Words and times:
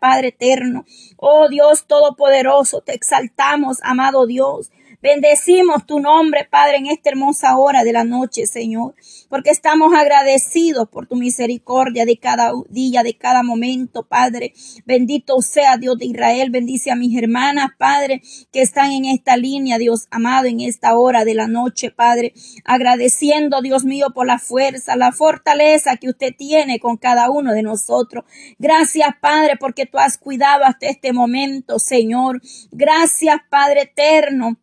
Padre 0.00 0.28
eterno. 0.28 0.84
Oh 1.16 1.48
Dios 1.48 1.86
Todopoderoso, 1.86 2.80
te 2.80 2.94
exaltamos, 2.94 3.78
amado 3.82 4.26
Dios. 4.26 4.70
Bendecimos 5.06 5.86
tu 5.86 6.00
nombre, 6.00 6.48
Padre, 6.50 6.78
en 6.78 6.88
esta 6.88 7.10
hermosa 7.10 7.56
hora 7.56 7.84
de 7.84 7.92
la 7.92 8.02
noche, 8.02 8.44
Señor, 8.44 8.96
porque 9.28 9.50
estamos 9.50 9.94
agradecidos 9.94 10.88
por 10.88 11.06
tu 11.06 11.14
misericordia 11.14 12.04
de 12.04 12.18
cada 12.18 12.50
día, 12.70 13.04
de 13.04 13.16
cada 13.16 13.44
momento, 13.44 14.02
Padre. 14.02 14.52
Bendito 14.84 15.40
sea 15.42 15.76
Dios 15.76 15.96
de 15.98 16.06
Israel. 16.06 16.50
Bendice 16.50 16.90
a 16.90 16.96
mis 16.96 17.16
hermanas, 17.16 17.70
Padre, 17.78 18.20
que 18.50 18.62
están 18.62 18.90
en 18.90 19.04
esta 19.04 19.36
línea, 19.36 19.78
Dios 19.78 20.08
amado, 20.10 20.48
en 20.48 20.58
esta 20.58 20.96
hora 20.96 21.24
de 21.24 21.34
la 21.34 21.46
noche, 21.46 21.92
Padre. 21.92 22.34
Agradeciendo, 22.64 23.62
Dios 23.62 23.84
mío, 23.84 24.08
por 24.12 24.26
la 24.26 24.40
fuerza, 24.40 24.96
la 24.96 25.12
fortaleza 25.12 25.98
que 25.98 26.08
usted 26.08 26.34
tiene 26.36 26.80
con 26.80 26.96
cada 26.96 27.30
uno 27.30 27.52
de 27.52 27.62
nosotros. 27.62 28.24
Gracias, 28.58 29.10
Padre, 29.20 29.56
porque 29.56 29.86
tú 29.86 29.98
has 29.98 30.18
cuidado 30.18 30.64
hasta 30.64 30.88
este 30.88 31.12
momento, 31.12 31.78
Señor. 31.78 32.42
Gracias, 32.72 33.36
Padre 33.48 33.82
eterno 33.82 34.56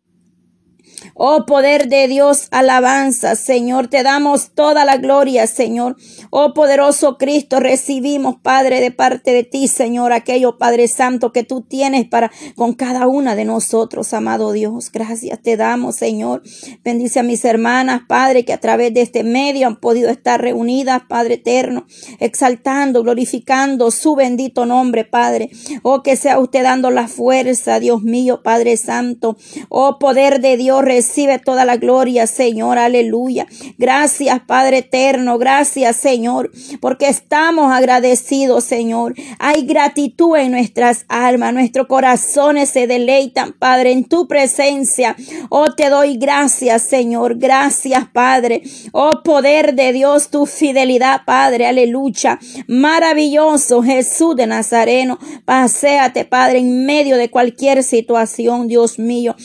Oh 1.16 1.46
poder 1.46 1.88
de 1.88 2.08
Dios, 2.08 2.48
alabanza, 2.50 3.36
Señor, 3.36 3.86
te 3.86 4.02
damos 4.02 4.50
toda 4.50 4.84
la 4.84 4.96
gloria, 4.96 5.46
Señor. 5.46 5.96
Oh 6.30 6.54
poderoso 6.54 7.18
Cristo, 7.18 7.60
recibimos, 7.60 8.34
Padre, 8.42 8.80
de 8.80 8.90
parte 8.90 9.32
de 9.32 9.44
ti, 9.44 9.68
Señor, 9.68 10.12
aquello, 10.12 10.58
Padre 10.58 10.88
Santo, 10.88 11.30
que 11.30 11.44
tú 11.44 11.60
tienes 11.60 12.08
para 12.08 12.32
con 12.56 12.72
cada 12.72 13.06
una 13.06 13.36
de 13.36 13.44
nosotros, 13.44 14.12
amado 14.12 14.50
Dios. 14.50 14.90
Gracias 14.90 15.40
te 15.40 15.56
damos, 15.56 15.94
Señor. 15.94 16.42
Bendice 16.84 17.20
a 17.20 17.22
mis 17.22 17.44
hermanas, 17.44 18.02
Padre, 18.08 18.44
que 18.44 18.52
a 18.52 18.58
través 18.58 18.92
de 18.92 19.02
este 19.02 19.22
medio 19.22 19.68
han 19.68 19.76
podido 19.76 20.10
estar 20.10 20.40
reunidas, 20.40 21.02
Padre 21.08 21.34
eterno, 21.34 21.86
exaltando, 22.18 23.04
glorificando 23.04 23.92
su 23.92 24.16
bendito 24.16 24.66
nombre, 24.66 25.04
Padre. 25.04 25.50
Oh, 25.82 26.02
que 26.02 26.16
sea 26.16 26.40
usted 26.40 26.64
dando 26.64 26.90
la 26.90 27.06
fuerza, 27.06 27.78
Dios 27.78 28.02
mío, 28.02 28.42
Padre 28.42 28.76
Santo. 28.76 29.36
Oh, 29.68 30.00
poder 30.00 30.40
de 30.40 30.56
Dios, 30.56 30.82
recibe 31.04 31.38
toda 31.38 31.66
la 31.66 31.76
gloria, 31.76 32.26
Señor, 32.26 32.78
aleluya. 32.78 33.46
Gracias, 33.76 34.40
Padre 34.46 34.78
eterno, 34.78 35.36
gracias, 35.36 35.96
Señor, 35.96 36.50
porque 36.80 37.08
estamos 37.08 37.70
agradecidos, 37.70 38.64
Señor. 38.64 39.14
Hay 39.38 39.66
gratitud 39.66 40.36
en 40.36 40.52
nuestras 40.52 41.04
almas, 41.08 41.52
nuestros 41.52 41.88
corazones 41.88 42.70
se 42.70 42.86
deleitan, 42.86 43.52
Padre, 43.52 43.92
en 43.92 44.04
tu 44.04 44.26
presencia. 44.26 45.14
Oh, 45.50 45.66
te 45.66 45.90
doy 45.90 46.16
gracias, 46.16 46.82
Señor, 46.82 47.36
gracias, 47.38 48.06
Padre. 48.10 48.62
Oh, 48.92 49.22
poder 49.22 49.74
de 49.74 49.92
Dios, 49.92 50.30
tu 50.30 50.46
fidelidad, 50.46 51.20
Padre, 51.26 51.66
aleluya. 51.66 52.38
Maravilloso 52.66 53.82
Jesús 53.82 54.36
de 54.36 54.46
Nazareno, 54.46 55.18
paséate, 55.44 56.24
Padre, 56.24 56.60
en 56.60 56.86
medio 56.86 57.18
de 57.18 57.28
cualquier 57.28 57.82
situación, 57.82 58.68
Dios 58.68 58.98
mío. 58.98 59.36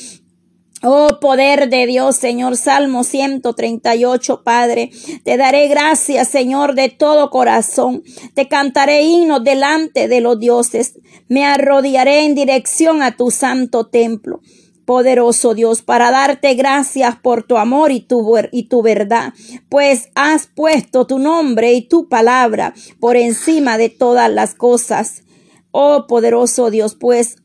Oh 0.82 1.20
poder 1.20 1.70
de 1.70 1.86
Dios, 1.88 2.16
Señor, 2.16 2.56
Salmo 2.56 3.04
138, 3.04 4.44
Padre. 4.44 4.92
Te 5.26 5.36
daré 5.36 5.68
gracias, 5.68 6.30
Señor, 6.30 6.74
de 6.74 6.88
todo 6.88 7.30
corazón. 7.30 8.02
Te 8.34 8.48
cantaré 8.48 9.02
himnos 9.02 9.44
delante 9.44 10.08
de 10.08 10.22
los 10.22 10.40
dioses. 10.40 10.98
Me 11.28 11.44
arrodillaré 11.46 12.24
en 12.24 12.34
dirección 12.34 13.04
a 13.04 13.18
tu 13.18 13.30
santo 13.30 13.88
templo. 13.88 14.40
Poderoso 14.86 15.54
Dios, 15.54 15.82
para 15.82 16.12
darte 16.12 16.54
gracias 16.54 17.18
por 17.18 17.44
tu 17.44 17.58
amor 17.58 17.92
y 17.92 18.00
tu, 18.00 18.38
y 18.54 18.70
tu 18.70 18.82
verdad, 18.82 19.34
pues 19.68 20.10
has 20.16 20.48
puesto 20.48 21.06
tu 21.06 21.20
nombre 21.20 21.74
y 21.74 21.82
tu 21.82 22.08
palabra 22.08 22.74
por 23.02 23.18
encima 23.18 23.78
de 23.78 23.90
todas 23.90 24.32
las 24.32 24.56
cosas. 24.56 25.24
Oh 25.72 26.08
poderoso 26.08 26.72
Dios, 26.72 26.96
pues 26.96 27.36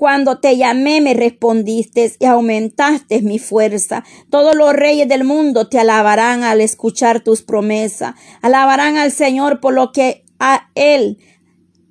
cuando 0.00 0.38
te 0.38 0.56
llamé 0.56 1.02
me 1.02 1.12
respondiste 1.12 2.10
y 2.18 2.24
aumentaste 2.24 3.20
mi 3.20 3.38
fuerza. 3.38 4.02
Todos 4.30 4.56
los 4.56 4.72
reyes 4.72 5.06
del 5.06 5.24
mundo 5.24 5.68
te 5.68 5.78
alabarán 5.78 6.42
al 6.42 6.62
escuchar 6.62 7.20
tus 7.20 7.42
promesas. 7.42 8.14
Alabarán 8.40 8.96
al 8.96 9.12
Señor 9.12 9.60
por 9.60 9.74
lo 9.74 9.92
que 9.92 10.24
a 10.38 10.70
Él 10.74 11.18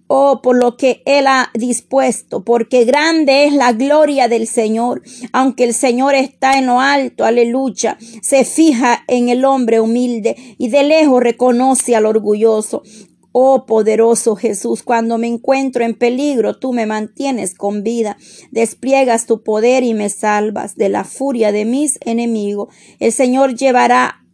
oh, 0.10 0.42
por 0.42 0.58
lo 0.58 0.76
que 0.76 1.04
Él 1.06 1.28
ha 1.28 1.52
dispuesto, 1.54 2.44
porque 2.44 2.84
grande 2.84 3.46
es 3.46 3.54
la 3.54 3.74
gloria 3.74 4.28
del 4.28 4.48
Señor, 4.48 5.04
aunque 5.32 5.64
el 5.64 5.76
Señor 5.76 6.16
está 6.16 6.58
en 6.58 6.66
lo 6.66 6.82
alto, 6.82 7.26
aleluya, 7.26 7.98
se 8.22 8.44
fija 8.44 9.04
en 9.08 9.30
el 9.30 9.46
hombre 9.46 9.80
humilde 9.80 10.36
y 10.58 10.70
de 10.70 10.84
lejos 10.84 11.22
reconoce 11.22 11.96
al 11.96 12.08
orgulloso. 12.08 12.82
Oh 13.32 13.66
poderoso 13.66 14.36
Jesús, 14.36 14.82
cuando 14.82 15.18
me 15.18 15.28
encuentro 15.28 15.84
en 15.84 15.94
peligro, 15.94 16.58
tú 16.58 16.74
me 16.74 16.86
mantienes 16.86 17.54
con 17.54 17.84
vida, 17.84 18.18
despliegas 18.52 19.28
tu 19.28 19.44
poder 19.44 19.84
y 19.84 19.94
me 19.94 20.10
salvas 20.10 20.76
de 20.76 20.90
la 20.90 21.04
furia 21.04 21.52
de 21.52 21.66
mis 21.66 22.00
enemigos. 22.02 22.74
El 23.00 23.12
Señor 23.12 23.56
llevará 23.56 24.26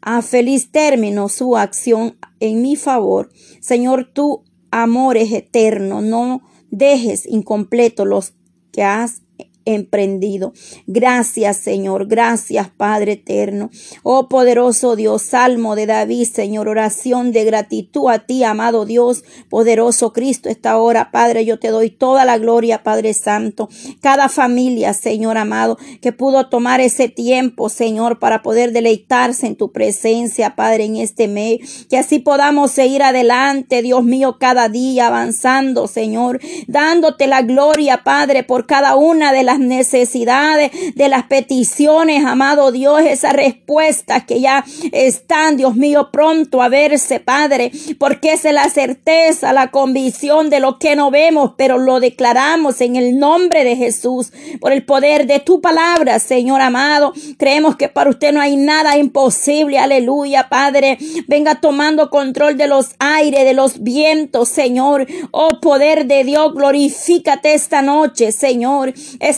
a 0.00 0.20
feliz 0.20 0.70
término 0.70 1.28
su 1.28 1.56
acción 1.56 2.18
en 2.40 2.60
mi 2.60 2.76
favor. 2.76 3.30
Señor, 3.60 4.12
tu 4.12 4.44
amor 4.70 5.16
es 5.16 5.32
eterno, 5.32 6.00
no 6.00 6.42
dejes 6.70 7.26
incompleto 7.26 8.04
los 8.04 8.34
que 8.72 8.82
has 8.82 9.23
emprendido. 9.64 10.52
Gracias, 10.86 11.56
Señor. 11.58 12.06
Gracias, 12.06 12.68
Padre 12.68 13.12
eterno. 13.12 13.70
Oh 14.02 14.28
poderoso 14.28 14.96
Dios, 14.96 15.22
salmo 15.22 15.76
de 15.76 15.86
David, 15.86 16.26
Señor, 16.26 16.68
oración 16.68 17.32
de 17.32 17.44
gratitud 17.44 18.10
a 18.10 18.20
ti, 18.20 18.44
amado 18.44 18.84
Dios, 18.84 19.24
poderoso 19.48 20.12
Cristo. 20.12 20.48
Esta 20.48 20.78
hora, 20.78 21.10
Padre, 21.10 21.44
yo 21.44 21.58
te 21.58 21.68
doy 21.68 21.90
toda 21.90 22.24
la 22.24 22.38
gloria, 22.38 22.82
Padre 22.82 23.14
Santo. 23.14 23.68
Cada 24.00 24.28
familia, 24.28 24.92
Señor 24.92 25.38
amado, 25.38 25.78
que 26.00 26.12
pudo 26.12 26.48
tomar 26.48 26.80
ese 26.80 27.08
tiempo, 27.08 27.68
Señor, 27.68 28.18
para 28.18 28.42
poder 28.42 28.72
deleitarse 28.72 29.46
en 29.46 29.56
tu 29.56 29.72
presencia, 29.72 30.56
Padre, 30.56 30.84
en 30.84 30.96
este 30.96 31.28
mes. 31.28 31.86
Que 31.88 31.98
así 31.98 32.18
podamos 32.18 32.70
seguir 32.70 33.02
adelante, 33.02 33.82
Dios 33.82 34.04
mío, 34.04 34.36
cada 34.38 34.68
día 34.68 35.06
avanzando, 35.06 35.86
Señor, 35.86 36.40
dándote 36.66 37.26
la 37.26 37.42
gloria, 37.42 38.02
Padre, 38.04 38.42
por 38.42 38.66
cada 38.66 38.96
una 38.96 39.32
de 39.32 39.42
las 39.42 39.53
necesidades, 39.58 40.70
de 40.94 41.08
las 41.08 41.24
peticiones, 41.24 42.24
amado 42.24 42.72
Dios, 42.72 43.00
esas 43.00 43.32
respuestas 43.32 44.24
que 44.24 44.40
ya 44.40 44.64
están, 44.92 45.56
Dios 45.56 45.76
mío, 45.76 46.10
pronto 46.12 46.62
a 46.62 46.68
verse, 46.68 47.20
Padre, 47.20 47.72
porque 47.98 48.32
es 48.32 48.44
la 48.44 48.68
certeza, 48.68 49.52
la 49.52 49.70
convicción 49.70 50.50
de 50.50 50.60
lo 50.60 50.78
que 50.78 50.96
no 50.96 51.10
vemos, 51.10 51.52
pero 51.56 51.78
lo 51.78 52.00
declaramos 52.00 52.80
en 52.80 52.96
el 52.96 53.18
nombre 53.18 53.64
de 53.64 53.76
Jesús, 53.76 54.32
por 54.60 54.72
el 54.72 54.84
poder 54.84 55.26
de 55.26 55.40
tu 55.40 55.60
palabra, 55.60 56.18
Señor 56.18 56.60
amado. 56.60 57.12
Creemos 57.38 57.76
que 57.76 57.88
para 57.88 58.10
usted 58.10 58.32
no 58.32 58.40
hay 58.40 58.56
nada 58.56 58.96
imposible, 58.98 59.78
aleluya, 59.78 60.48
Padre. 60.48 60.98
Venga 61.26 61.60
tomando 61.60 62.10
control 62.10 62.56
de 62.56 62.66
los 62.66 62.94
aires, 62.98 63.44
de 63.44 63.54
los 63.54 63.82
vientos, 63.82 64.48
Señor. 64.48 65.06
Oh 65.30 65.60
poder 65.60 66.06
de 66.06 66.24
Dios, 66.24 66.52
glorifícate 66.54 67.54
esta 67.54 67.82
noche, 67.82 68.32
Señor. 68.32 68.92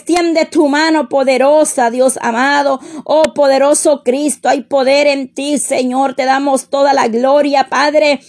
Extiende 0.06 0.44
tu 0.44 0.68
mano 0.68 1.08
poderosa, 1.08 1.90
Dios 1.90 2.16
amado. 2.22 2.78
Oh 3.02 3.34
poderoso 3.34 4.04
Cristo, 4.04 4.48
hay 4.48 4.62
poder 4.62 5.08
en 5.08 5.34
ti, 5.34 5.58
Señor. 5.58 6.14
Te 6.14 6.24
damos 6.24 6.70
toda 6.70 6.94
la 6.94 7.08
gloria, 7.08 7.66
Padre. 7.68 8.20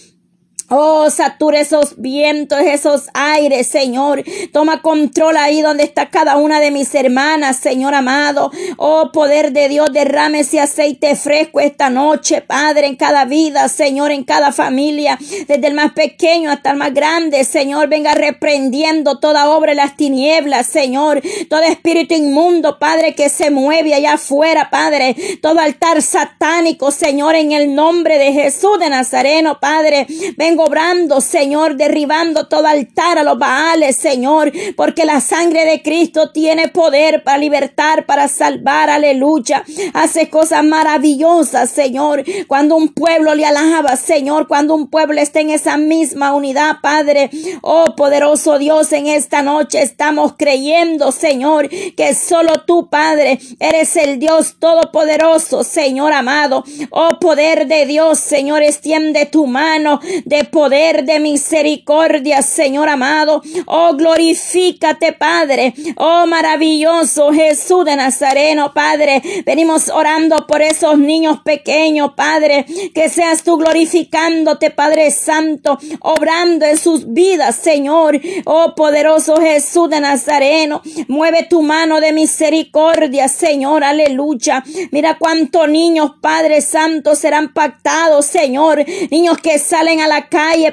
Oh, 0.70 1.08
satura 1.08 1.60
esos 1.60 1.94
vientos, 1.96 2.60
esos 2.60 3.08
aires, 3.14 3.66
Señor. 3.68 4.22
Toma 4.52 4.82
control 4.82 5.38
ahí 5.38 5.62
donde 5.62 5.82
está 5.82 6.10
cada 6.10 6.36
una 6.36 6.60
de 6.60 6.70
mis 6.70 6.94
hermanas, 6.94 7.56
Señor 7.56 7.94
amado. 7.94 8.50
Oh, 8.76 9.10
poder 9.10 9.52
de 9.52 9.70
Dios, 9.70 9.88
derrame 9.90 10.40
ese 10.40 10.60
aceite 10.60 11.16
fresco 11.16 11.60
esta 11.60 11.88
noche, 11.88 12.42
Padre, 12.42 12.86
en 12.86 12.96
cada 12.96 13.24
vida, 13.24 13.66
Señor, 13.70 14.10
en 14.10 14.24
cada 14.24 14.52
familia, 14.52 15.18
desde 15.46 15.66
el 15.66 15.72
más 15.72 15.92
pequeño 15.92 16.50
hasta 16.50 16.72
el 16.72 16.76
más 16.76 16.92
grande, 16.92 17.44
Señor. 17.44 17.88
Venga 17.88 18.12
reprendiendo 18.12 19.20
toda 19.20 19.48
obra 19.48 19.72
de 19.72 19.76
las 19.76 19.96
tinieblas, 19.96 20.66
Señor. 20.66 21.22
Todo 21.48 21.62
espíritu 21.62 22.12
inmundo, 22.14 22.78
Padre, 22.78 23.14
que 23.14 23.30
se 23.30 23.50
mueve 23.50 23.94
allá 23.94 24.14
afuera, 24.14 24.68
Padre. 24.68 25.16
Todo 25.40 25.60
altar 25.60 26.02
satánico, 26.02 26.90
Señor, 26.90 27.36
en 27.36 27.52
el 27.52 27.74
nombre 27.74 28.18
de 28.18 28.34
Jesús 28.34 28.78
de 28.78 28.90
Nazareno, 28.90 29.60
Padre. 29.60 30.06
Venga 30.36 30.57
obrando, 30.64 31.20
Señor, 31.20 31.76
derribando 31.76 32.46
todo 32.46 32.66
altar 32.66 33.18
a 33.18 33.22
los 33.22 33.38
Baales, 33.38 33.96
Señor, 33.96 34.52
porque 34.76 35.04
la 35.04 35.20
sangre 35.20 35.64
de 35.64 35.82
Cristo 35.82 36.30
tiene 36.30 36.68
poder 36.68 37.22
para 37.22 37.38
libertar, 37.38 38.06
para 38.06 38.28
salvar, 38.28 38.90
aleluya. 38.90 39.64
Hace 39.94 40.28
cosas 40.28 40.64
maravillosas, 40.64 41.70
Señor, 41.70 42.24
cuando 42.46 42.76
un 42.76 42.88
pueblo 42.88 43.34
le 43.34 43.46
alaba, 43.46 43.96
Señor, 43.96 44.48
cuando 44.48 44.74
un 44.74 44.88
pueblo 44.88 45.20
está 45.20 45.40
en 45.40 45.50
esa 45.50 45.76
misma 45.76 46.34
unidad, 46.34 46.76
Padre. 46.82 47.30
Oh, 47.62 47.94
poderoso 47.96 48.58
Dios, 48.58 48.92
en 48.92 49.06
esta 49.06 49.42
noche 49.42 49.82
estamos 49.82 50.34
creyendo, 50.38 51.12
Señor, 51.12 51.68
que 51.68 52.14
solo 52.14 52.64
tú, 52.66 52.88
Padre, 52.88 53.38
eres 53.60 53.96
el 53.96 54.18
Dios 54.18 54.56
todopoderoso, 54.58 55.64
Señor 55.64 56.12
amado. 56.12 56.64
Oh, 56.90 57.18
poder 57.20 57.66
de 57.66 57.86
Dios, 57.86 58.18
Señor, 58.18 58.62
extiende 58.62 59.26
tu 59.26 59.46
mano 59.46 60.00
de 60.24 60.44
poder, 60.50 61.04
de 61.04 61.20
misericordia, 61.20 62.42
Señor 62.42 62.88
amado. 62.88 63.42
Oh, 63.66 63.94
glorifícate, 63.94 65.12
Padre. 65.12 65.74
Oh, 65.96 66.26
maravilloso 66.26 67.32
Jesús 67.32 67.84
de 67.84 67.96
Nazareno, 67.96 68.72
Padre. 68.72 69.22
Venimos 69.44 69.88
orando 69.88 70.46
por 70.46 70.62
esos 70.62 70.98
niños 70.98 71.40
pequeños, 71.44 72.12
Padre. 72.16 72.64
Que 72.94 73.08
seas 73.08 73.42
tú 73.42 73.56
glorificándote, 73.56 74.70
Padre 74.70 75.10
Santo, 75.10 75.78
obrando 76.00 76.66
en 76.66 76.78
sus 76.78 77.12
vidas, 77.12 77.56
Señor. 77.56 78.20
Oh, 78.44 78.74
poderoso 78.74 79.36
Jesús 79.36 79.90
de 79.90 80.00
Nazareno. 80.00 80.82
Mueve 81.08 81.46
tu 81.48 81.62
mano 81.62 82.00
de 82.00 82.12
misericordia, 82.12 83.28
Señor. 83.28 83.84
Aleluya. 83.84 84.64
Mira 84.90 85.18
cuántos 85.18 85.68
niños, 85.68 86.12
Padre 86.20 86.60
Santo, 86.60 87.14
serán 87.14 87.52
pactados, 87.52 88.26
Señor. 88.26 88.84
Niños 89.10 89.38
que 89.38 89.58
salen 89.58 90.00
a 90.00 90.08
la 90.08 90.28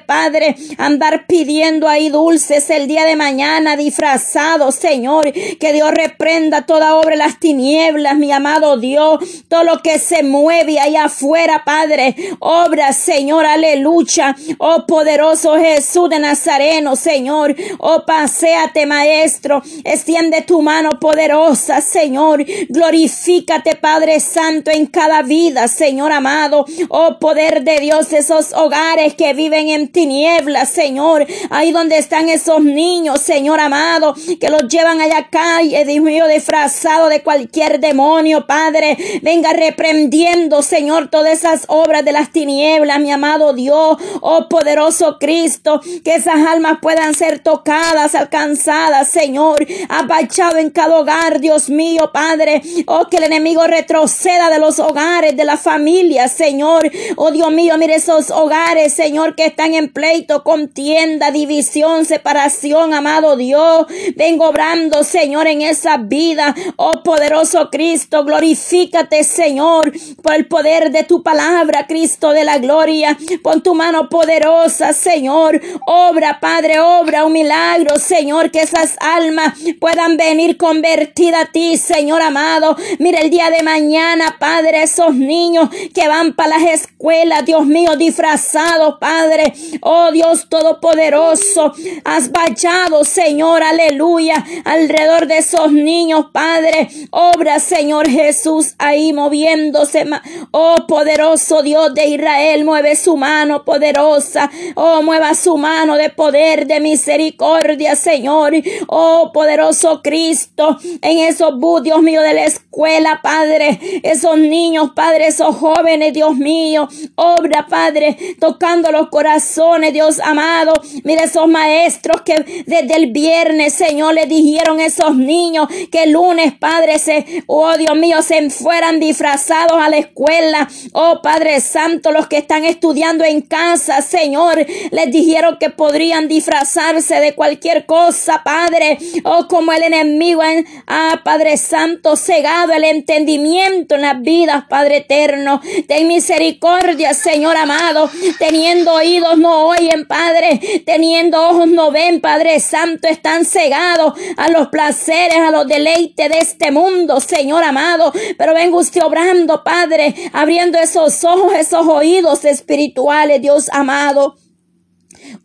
Padre, 0.06 0.56
andar 0.78 1.26
pidiendo 1.26 1.88
ahí 1.88 2.10
dulces 2.10 2.70
el 2.70 2.88
día 2.88 3.04
de 3.04 3.16
mañana, 3.16 3.76
disfrazados, 3.76 4.76
Señor. 4.76 5.32
Que 5.32 5.74
Dios 5.74 5.92
reprenda 5.92 6.68
toda 6.68 6.96
obra 6.96 7.16
las 7.16 7.40
tinieblas, 7.40 8.16
mi 8.16 8.32
amado 8.32 8.78
Dios. 8.78 9.20
Todo 9.48 9.64
lo 9.64 9.82
que 9.82 9.98
se 9.98 10.22
mueve 10.22 10.80
allá 10.80 11.06
afuera, 11.06 11.64
Padre. 11.66 12.16
Obra, 12.40 12.94
Señor, 12.94 13.48
aleluya. 13.48 14.36
Oh 14.60 14.86
poderoso 14.86 15.56
Jesús 15.58 16.12
de 16.12 16.20
Nazareno, 16.20 16.96
Señor. 16.96 17.56
Oh 17.80 18.04
paséate, 18.06 18.86
Maestro. 18.86 19.64
Extiende 19.84 20.42
tu 20.42 20.62
mano 20.62 21.00
poderosa, 21.00 21.82
Señor. 21.82 22.46
Glorifícate, 22.70 23.76
Padre 23.76 24.20
Santo, 24.20 24.70
en 24.70 24.86
cada 24.86 25.24
vida, 25.24 25.68
Señor 25.68 26.12
amado. 26.12 26.66
Oh 26.90 27.18
poder 27.20 27.64
de 27.64 27.80
Dios, 27.80 28.14
esos 28.14 28.54
hogares 28.54 29.16
que 29.16 29.34
viven 29.34 29.55
en 29.56 29.88
tinieblas, 29.88 30.70
Señor. 30.70 31.26
Ahí 31.50 31.72
donde 31.72 31.98
están 31.98 32.30
esos 32.30 32.64
niños, 32.64 33.22
Señor 33.22 33.60
amado, 33.60 34.16
que 34.40 34.50
los 34.50 34.68
llevan 34.68 35.02
allá 35.02 35.28
calle, 35.30 35.86
Dios 35.86 36.04
mío, 36.04 36.28
disfrazado 36.28 37.10
de 37.10 37.22
cualquier 37.22 37.80
demonio, 37.80 38.46
Padre. 38.46 38.98
Venga 39.22 39.54
reprendiendo, 39.54 40.62
Señor, 40.62 41.10
todas 41.10 41.34
esas 41.34 41.64
obras 41.68 42.04
de 42.04 42.12
las 42.12 42.32
tinieblas, 42.32 43.00
mi 43.00 43.12
amado 43.12 43.54
Dios. 43.54 43.98
Oh 44.22 44.48
poderoso 44.50 45.18
Cristo, 45.20 45.82
que 46.04 46.16
esas 46.16 46.46
almas 46.48 46.80
puedan 46.82 47.14
ser 47.14 47.40
tocadas, 47.40 48.16
alcanzadas, 48.16 49.08
Señor. 49.10 49.66
Apachado 49.90 50.58
en 50.58 50.70
cada 50.70 50.98
hogar, 50.98 51.40
Dios 51.40 51.70
mío, 51.70 52.12
Padre. 52.14 52.62
Oh, 52.86 53.08
que 53.10 53.18
el 53.18 53.24
enemigo 53.24 53.66
retroceda 53.68 54.50
de 54.50 54.60
los 54.60 54.80
hogares, 54.80 55.36
de 55.36 55.46
la 55.46 55.58
familia, 55.58 56.28
Señor. 56.28 56.90
Oh, 57.16 57.32
Dios 57.32 57.52
mío, 57.52 57.78
mire 57.78 57.96
esos 57.96 58.32
hogares, 58.32 58.94
Señor, 58.94 59.36
que 59.36 59.45
están 59.46 59.74
en 59.74 59.92
pleito, 59.92 60.44
contienda, 60.44 61.32
división, 61.32 62.06
separación, 62.06 62.94
amado 62.94 63.38
Dios. 63.38 63.86
Vengo 64.16 64.50
obrando, 64.50 65.04
Señor, 65.04 65.48
en 65.48 65.62
esa 65.62 65.98
vida. 65.98 66.56
Oh, 66.76 67.04
poderoso 67.04 67.70
Cristo, 67.70 68.24
glorifícate, 68.24 69.24
Señor, 69.24 69.92
por 70.22 70.34
el 70.34 70.48
poder 70.48 70.92
de 70.92 71.04
tu 71.04 71.24
palabra, 71.24 71.88
Cristo 71.88 72.32
de 72.32 72.44
la 72.44 72.58
gloria. 72.58 73.18
Pon 73.44 73.62
tu 73.62 73.76
mano 73.76 74.10
poderosa, 74.10 74.94
Señor. 74.94 75.62
Obra, 75.86 76.40
Padre, 76.40 76.80
obra 76.80 77.26
un 77.26 77.34
milagro, 77.34 77.98
Señor, 77.98 78.52
que 78.52 78.62
esas 78.62 78.96
almas 79.00 79.54
puedan 79.80 80.18
venir 80.18 80.58
convertidas 80.58 81.26
a 81.34 81.46
ti, 81.52 81.78
Señor 81.78 82.22
amado. 82.22 82.76
Mira 83.00 83.20
el 83.20 83.30
día 83.30 83.50
de 83.50 83.64
mañana, 83.64 84.38
Padre, 84.40 84.84
esos 84.84 85.14
niños 85.16 85.70
que 85.94 86.08
van 86.08 86.34
para 86.34 86.58
las 86.58 86.64
escuelas, 86.64 87.46
Dios 87.46 87.66
mío, 87.66 87.96
disfrazados, 87.96 88.96
Padre. 89.00 89.35
Oh 89.82 90.12
Dios 90.12 90.48
Todopoderoso, 90.50 91.74
has 92.04 92.32
vallado, 92.32 93.04
Señor, 93.04 93.64
aleluya, 93.64 94.46
alrededor 94.64 95.28
de 95.28 95.38
esos 95.38 95.72
niños, 95.72 96.28
Padre. 96.32 96.90
Obra, 97.12 97.60
Señor 97.60 98.10
Jesús, 98.10 98.76
ahí 98.78 99.14
moviéndose. 99.14 100.06
Oh 100.52 100.76
poderoso 100.88 101.62
Dios 101.64 101.94
de 101.94 102.08
Israel, 102.08 102.66
mueve 102.66 102.96
su 102.96 103.18
mano 103.18 103.66
poderosa. 103.66 104.50
Oh, 104.76 105.02
mueva 105.02 105.34
su 105.36 105.58
mano 105.58 105.98
de 105.98 106.10
poder, 106.10 106.68
de 106.68 106.80
misericordia, 106.80 107.96
Señor. 107.96 108.54
Oh 108.88 109.32
poderoso 109.34 110.02
Cristo, 110.02 110.78
en 111.02 111.20
esos 111.20 111.58
bus, 111.60 111.84
Dios 111.84 112.02
mío, 112.02 112.22
de 112.22 112.34
la 112.34 112.46
escuela, 112.46 113.20
Padre. 113.22 113.80
Esos 114.04 114.38
niños, 114.38 114.92
Padre, 114.96 115.28
esos 115.28 115.56
jóvenes, 115.56 116.14
Dios 116.14 116.36
mío. 116.36 116.88
Obra, 117.16 117.68
Padre, 117.68 118.18
tocando 118.40 118.92
los 118.92 119.10
corazones, 119.16 119.94
Dios 119.94 120.20
amado. 120.20 120.74
Mira 121.06 121.24
esos 121.24 121.48
maestros 121.48 122.22
que 122.24 122.64
desde 122.66 122.98
el 122.98 123.14
viernes, 123.14 123.74
Señor, 123.74 124.14
le 124.14 124.26
dijeron 124.26 124.82
a 124.82 124.86
esos 124.88 125.16
niños 125.16 125.70
que 125.90 126.04
el 126.04 126.12
lunes, 126.12 126.54
Padre, 126.60 127.00
se, 127.00 127.46
oh 127.48 127.78
Dios 127.78 127.96
mío, 127.96 128.22
se 128.22 128.50
fueran 128.50 129.00
disfrazados 129.00 129.82
a 129.82 129.88
la 129.88 130.00
escuela. 130.00 130.68
Oh 130.92 131.22
Padre 131.24 131.62
Santo, 131.62 132.12
los 132.12 132.28
que 132.28 132.36
están 132.36 132.66
estudiando 132.66 133.24
en 133.24 133.40
casa, 133.40 134.02
Señor, 134.02 134.66
les 134.92 135.12
dijeron 135.12 135.56
que 135.62 135.70
podrían 135.70 136.28
disfrazarse 136.28 137.22
de 137.22 137.36
cualquier 137.36 137.86
cosa, 137.86 138.42
Padre. 138.44 138.98
Oh, 139.24 139.48
como 139.48 139.72
el 139.72 139.84
enemigo, 139.84 140.42
ah, 140.88 141.22
Padre 141.24 141.56
Santo, 141.56 142.18
cegado 142.18 142.74
el 142.74 142.84
entendimiento 142.84 143.96
en 143.96 144.02
las 144.02 144.22
vidas, 144.22 144.66
Padre 144.68 144.98
eterno. 144.98 145.62
Ten 145.88 146.06
misericordia, 146.06 147.14
Señor 147.14 147.56
amado. 147.56 148.10
Teniendo 148.40 149.05
oídos 149.06 149.38
no 149.38 149.68
oyen, 149.68 150.08
Padre. 150.08 150.84
Teniendo 150.86 151.42
ojos 151.50 151.68
no 151.68 151.92
ven, 151.92 152.22
Padre 152.22 152.60
Santo. 152.60 153.08
Están 153.08 153.46
cegados 153.46 154.14
a 154.38 154.50
los 154.50 154.70
placeres, 154.70 155.38
a 155.38 155.52
los 155.52 155.68
deleites 155.68 156.30
de 156.30 156.40
este 156.40 156.72
mundo, 156.72 157.20
Señor 157.20 157.64
amado. 157.64 158.12
Pero 158.38 158.54
vengo 158.54 158.80
usted 158.80 159.04
obrando, 159.04 159.64
Padre, 159.64 160.16
abriendo 160.34 160.80
esos 160.80 161.24
ojos, 161.24 161.54
esos 161.54 161.88
oídos 161.88 162.46
espirituales, 162.46 163.42
Dios 163.42 163.70
amado. 163.72 164.36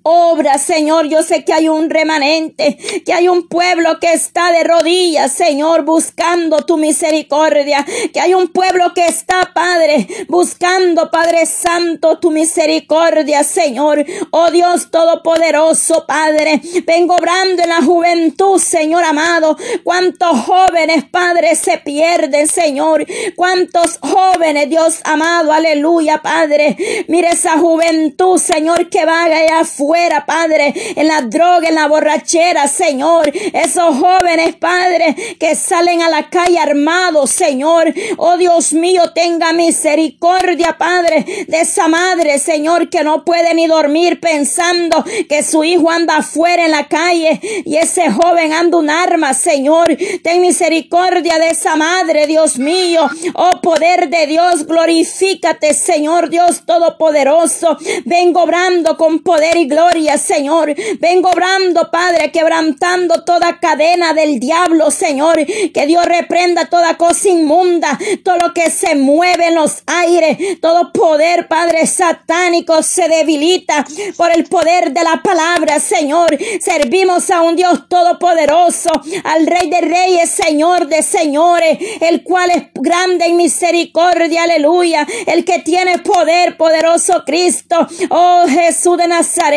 Obra, 0.03 0.59
Señor, 0.59 1.09
yo 1.09 1.23
sé 1.23 1.45
que 1.45 1.53
hay 1.53 1.69
un 1.69 1.91
remanente, 1.91 2.79
que 3.05 3.13
hay 3.13 3.29
un 3.29 3.49
pueblo 3.49 3.99
que 4.01 4.13
está 4.13 4.51
de 4.53 4.65
rodillas, 4.65 5.33
Señor, 5.33 5.85
buscando 5.85 6.65
tu 6.65 6.79
misericordia, 6.79 7.85
que 8.13 8.21
hay 8.21 8.35
un 8.35 8.49
pueblo 8.49 8.95
que 8.95 9.07
está, 9.07 9.51
Padre, 9.55 10.07
buscando, 10.29 11.11
Padre 11.11 11.47
Santo, 11.47 12.19
tu 12.19 12.31
misericordia, 12.31 13.45
Señor. 13.45 14.05
Oh 14.31 14.51
Dios 14.51 14.91
Todopoderoso, 14.91 16.07
Padre, 16.07 16.61
vengo 16.87 17.15
obrando 17.17 17.63
en 17.63 17.69
la 17.69 17.83
juventud, 17.83 18.59
Señor 18.59 19.05
amado. 19.05 19.57
Cuántos 19.85 20.41
jóvenes, 20.41 21.05
Padre, 21.11 21.55
se 21.57 21.79
pierden, 21.79 22.49
Señor. 22.49 23.07
Cuántos 23.37 23.99
jóvenes, 23.99 24.69
Dios 24.69 25.01
amado, 25.05 25.53
aleluya, 25.53 26.23
Padre. 26.23 26.77
Mire 27.09 27.29
esa 27.29 27.59
juventud, 27.59 28.39
Señor, 28.39 28.89
que 28.89 29.05
vaga 29.05 29.39
allá 29.39 29.65
fuera, 29.71 30.27
Padre, 30.27 30.75
en 30.97 31.09
la 31.09 31.23
droga, 31.23 31.69
en 31.69 31.75
la 31.75 31.89
borrachera, 31.89 32.69
Señor. 32.69 33.31
Esos 33.53 33.97
jóvenes, 33.97 34.57
Padre, 34.57 35.15
que 35.39 35.55
salen 35.55 36.03
a 36.03 36.11
la 36.11 36.29
calle 36.29 36.59
armados, 36.59 37.31
Señor. 37.31 37.93
Oh 38.17 38.37
Dios 38.37 38.73
mío, 38.73 39.13
tenga 39.15 39.53
misericordia, 39.53 40.77
Padre, 40.79 41.25
de 41.49 41.61
esa 41.61 41.89
madre, 41.89 42.39
Señor, 42.39 42.91
que 42.91 43.05
no 43.05 43.25
puede 43.25 43.55
ni 43.55 43.67
dormir 43.67 44.21
pensando 44.21 45.05
que 45.29 45.43
su 45.43 45.65
hijo 45.65 45.91
anda 45.91 46.19
afuera 46.19 46.65
en 46.65 46.71
la 46.71 46.89
calle 46.89 47.41
y 47.65 47.77
ese 47.77 48.11
joven 48.11 48.53
anda 48.53 48.79
un 48.79 48.91
arma, 48.91 49.35
Señor. 49.35 49.97
Ten 50.23 50.41
misericordia 50.41 51.39
de 51.39 51.49
esa 51.49 51.77
madre, 51.77 52.27
Dios 52.27 52.59
mío. 52.59 53.09
Oh 53.35 53.61
poder 53.61 54.09
de 54.09 54.27
Dios, 54.27 54.67
glorifícate, 54.67 55.75
Señor 55.75 56.31
Dios 56.31 56.65
Todopoderoso. 56.67 57.77
Vengo 58.05 58.43
obrando 58.43 58.97
con 58.97 59.21
poder 59.21 59.57
gloria, 59.67 60.19
Señor. 60.19 60.75
Vengo 60.99 61.31
obrando, 61.31 61.91
Padre, 61.91 62.31
quebrantando 62.33 63.25
toda 63.25 63.59
cadena 63.61 64.15
del 64.15 64.41
diablo, 64.41 64.91
Señor. 64.91 65.45
Que 65.47 65.87
Dios 65.87 66.05
reprenda 66.07 66.67
toda 66.67 66.97
cosa 66.97 67.29
inmunda, 67.29 67.99
todo 68.25 68.37
lo 68.39 68.55
que 68.55 68.71
se 68.71 68.95
mueve 68.95 69.49
en 69.49 69.55
los 69.55 69.83
aires, 69.87 70.61
todo 70.61 70.93
poder, 70.93 71.49
Padre, 71.49 71.87
satánico 71.87 72.83
se 72.83 73.09
debilita 73.09 73.85
por 74.17 74.31
el 74.31 74.45
poder 74.45 74.93
de 74.93 75.05
la 75.05 75.21
palabra, 75.23 75.81
Señor. 75.81 76.37
Servimos 76.61 77.31
a 77.31 77.43
un 77.43 77.57
Dios 77.57 77.89
todopoderoso, 77.89 78.91
al 79.25 79.47
Rey 79.47 79.69
de 79.71 79.81
Reyes, 79.81 80.31
Señor 80.31 80.87
de 80.87 81.03
Señores, 81.03 81.79
el 82.01 82.23
cual 82.23 82.51
es 82.51 82.63
grande 82.75 83.27
en 83.27 83.37
misericordia, 83.37 84.45
aleluya. 84.45 85.07
El 85.27 85.45
que 85.45 85.61
tiene 85.61 85.99
poder, 85.99 86.57
poderoso 86.57 87.23
Cristo. 87.25 87.87
Oh 88.11 88.45
Jesús 88.49 88.97
de 88.97 89.09
Nazaret 89.09 89.50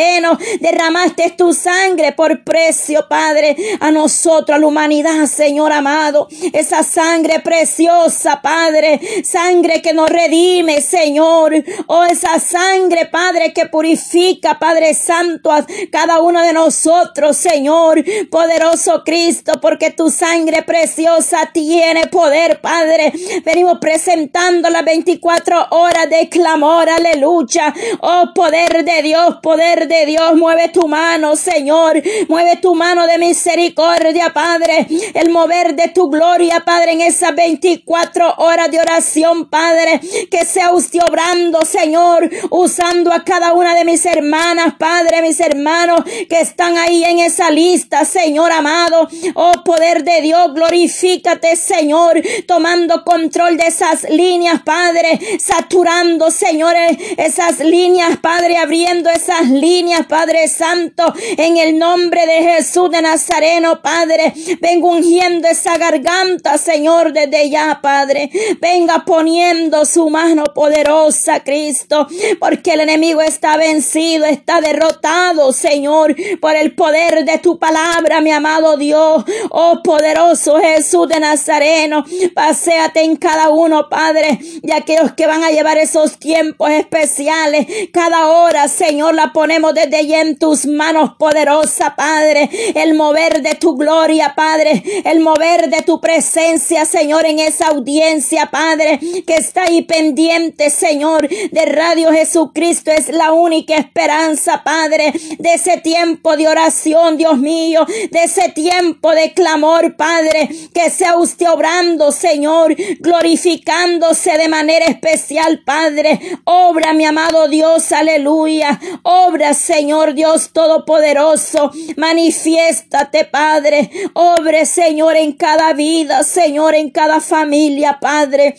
Derramaste 0.59 1.35
tu 1.37 1.53
sangre 1.53 2.13
por 2.13 2.43
precio, 2.43 3.05
Padre, 3.07 3.55
a 3.79 3.91
nosotros, 3.91 4.55
a 4.55 4.59
la 4.59 4.67
humanidad, 4.67 5.25
Señor 5.27 5.71
amado. 5.71 6.27
Esa 6.51 6.83
sangre 6.83 7.39
preciosa, 7.39 8.41
Padre. 8.41 8.99
Sangre 9.23 9.81
que 9.81 9.93
nos 9.93 10.09
redime, 10.09 10.81
Señor. 10.81 11.53
Oh, 11.87 12.03
esa 12.03 12.39
sangre, 12.39 13.05
Padre, 13.05 13.53
que 13.53 13.67
purifica, 13.67 14.57
Padre 14.59 14.93
Santo, 14.93 15.51
cada 15.91 16.21
uno 16.21 16.41
de 16.41 16.53
nosotros, 16.53 17.37
Señor. 17.37 18.03
Poderoso 18.29 19.03
Cristo, 19.03 19.53
porque 19.61 19.91
tu 19.91 20.09
sangre 20.09 20.63
preciosa 20.63 21.49
tiene 21.53 22.07
poder, 22.07 22.61
Padre. 22.61 23.13
Venimos 23.45 23.79
presentando 23.79 24.69
las 24.69 24.85
24 24.85 25.67
horas 25.71 26.09
de 26.09 26.29
clamor, 26.29 26.89
aleluya. 26.89 27.73
Oh, 28.01 28.31
poder 28.33 28.83
de 28.83 29.01
Dios, 29.01 29.37
poder 29.41 29.72
de 29.73 30.05
Dios, 30.05 30.35
mueve 30.35 30.69
tu 30.69 30.87
mano, 30.87 31.35
Señor. 31.35 32.01
Mueve 32.27 32.57
tu 32.57 32.75
mano 32.75 33.07
de 33.07 33.17
misericordia, 33.17 34.31
Padre. 34.33 34.87
El 35.13 35.29
mover 35.29 35.75
de 35.75 35.89
tu 35.89 36.09
gloria, 36.09 36.63
Padre, 36.65 36.93
en 36.93 37.01
esas 37.01 37.35
24 37.35 38.35
horas 38.37 38.69
de 38.71 38.79
oración, 38.79 39.49
Padre. 39.49 39.99
Que 40.29 40.45
sea 40.45 40.71
usted 40.71 40.99
obrando, 41.07 41.61
Señor, 41.65 42.29
usando 42.49 43.11
a 43.11 43.23
cada 43.23 43.53
una 43.53 43.75
de 43.75 43.85
mis 43.85 44.05
hermanas, 44.05 44.75
Padre, 44.77 45.21
mis 45.21 45.39
hermanos 45.39 46.03
que 46.29 46.39
están 46.39 46.77
ahí 46.77 47.03
en 47.03 47.19
esa 47.19 47.49
lista, 47.51 48.05
Señor 48.05 48.51
amado. 48.51 49.07
Oh, 49.33 49.63
poder 49.63 50.03
de 50.03 50.21
Dios, 50.21 50.53
glorifícate, 50.53 51.55
Señor, 51.55 52.21
tomando 52.47 53.03
control 53.03 53.57
de 53.57 53.67
esas 53.67 54.09
líneas, 54.09 54.61
Padre, 54.63 55.19
saturando, 55.39 56.31
señores, 56.31 56.97
esas 57.17 57.59
líneas, 57.59 58.17
Padre, 58.21 58.57
abriendo 58.57 59.09
esas 59.09 59.49
líneas, 59.49 59.62
Padre 60.09 60.47
Santo, 60.49 61.13
en 61.37 61.55
el 61.55 61.77
nombre 61.77 62.25
de 62.25 62.43
Jesús 62.43 62.91
de 62.91 63.01
Nazareno, 63.01 63.81
Padre. 63.81 64.33
Vengo 64.59 64.89
ungiendo 64.89 65.47
esa 65.47 65.77
garganta, 65.77 66.57
Señor, 66.57 67.13
desde 67.13 67.49
ya, 67.49 67.79
Padre. 67.81 68.29
Venga 68.59 69.05
poniendo 69.05 69.85
su 69.85 70.09
mano 70.09 70.43
poderosa, 70.53 71.43
Cristo, 71.43 72.07
porque 72.39 72.73
el 72.73 72.81
enemigo 72.81 73.21
está 73.21 73.55
vencido, 73.55 74.25
está 74.25 74.59
derrotado, 74.59 75.53
Señor, 75.53 76.15
por 76.41 76.55
el 76.55 76.75
poder 76.75 77.23
de 77.23 77.37
tu 77.37 77.57
palabra, 77.57 78.19
mi 78.19 78.31
amado 78.31 78.75
Dios. 78.75 79.23
Oh, 79.49 79.81
poderoso 79.81 80.59
Jesús 80.59 81.07
de 81.07 81.21
Nazareno, 81.21 82.03
paséate 82.35 83.01
en 83.01 83.15
cada 83.15 83.49
uno, 83.49 83.87
Padre, 83.89 84.39
de 84.61 84.73
aquellos 84.73 85.13
que 85.13 85.25
van 85.25 85.43
a 85.43 85.51
llevar 85.51 85.77
esos 85.77 86.19
tiempos 86.19 86.69
especiales. 86.71 87.67
Cada 87.93 88.27
hora, 88.27 88.67
Señor, 88.67 89.15
la 89.15 89.31
ponemos 89.31 89.52
desde 89.61 89.97
allí 89.97 90.15
en 90.15 90.37
tus 90.37 90.65
manos, 90.65 91.11
poderosa, 91.19 91.95
Padre. 91.95 92.49
El 92.73 92.95
mover 92.95 93.43
de 93.43 93.53
tu 93.55 93.75
gloria, 93.75 94.33
Padre. 94.35 94.83
El 95.05 95.19
mover 95.19 95.69
de 95.69 95.81
tu 95.83 96.01
presencia, 96.01 96.85
Señor, 96.85 97.25
en 97.25 97.39
esa 97.39 97.67
audiencia, 97.67 98.47
Padre, 98.47 98.99
que 99.27 99.35
está 99.35 99.63
ahí 99.63 99.83
pendiente, 99.83 100.71
Señor, 100.71 101.27
de 101.27 101.65
Radio 101.65 102.11
Jesucristo. 102.11 102.91
Es 102.91 103.09
la 103.09 103.31
única 103.31 103.75
esperanza, 103.75 104.63
Padre, 104.63 105.13
de 105.37 105.53
ese 105.53 105.77
tiempo 105.77 106.35
de 106.35 106.47
oración, 106.47 107.17
Dios 107.17 107.37
mío, 107.37 107.85
de 108.11 108.23
ese 108.23 108.49
tiempo 108.49 109.11
de 109.11 109.33
clamor, 109.33 109.95
Padre, 109.95 110.49
que 110.73 110.89
sea 110.89 111.17
usted 111.17 111.47
obrando, 111.49 112.11
Señor, 112.11 112.75
glorificándose 112.99 114.35
de 114.37 114.47
manera 114.47 114.85
especial, 114.85 115.61
Padre. 115.63 116.19
Obra, 116.45 116.93
mi 116.93 117.05
amado 117.05 117.47
Dios, 117.47 117.91
aleluya. 117.91 118.79
Obra, 119.03 119.42
Señor 119.51 120.13
Dios 120.13 120.51
Todopoderoso. 120.53 121.71
Manifiéstate, 121.97 123.25
Padre. 123.25 123.89
Obre, 124.13 124.65
Señor, 124.65 125.17
en 125.17 125.33
cada 125.33 125.73
vida, 125.73 126.23
Señor, 126.23 126.75
en 126.75 126.91
cada 126.91 127.19
familia, 127.19 127.97
Padre. 127.99 128.55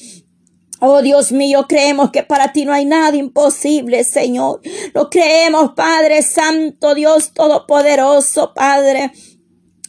Oh 0.80 1.00
Dios 1.00 1.32
mío, 1.32 1.64
creemos 1.66 2.10
que 2.10 2.24
para 2.24 2.52
ti 2.52 2.66
no 2.66 2.72
hay 2.74 2.84
nada 2.84 3.16
imposible, 3.16 4.04
Señor. 4.04 4.60
Lo 4.92 5.08
creemos, 5.08 5.72
Padre 5.74 6.20
Santo, 6.20 6.94
Dios 6.94 7.32
Todopoderoso, 7.32 8.52
Padre. 8.52 9.10